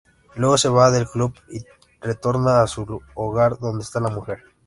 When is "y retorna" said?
1.51-2.63